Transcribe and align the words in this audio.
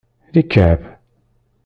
D 0.33 0.35
ikɛeb. 0.41 0.81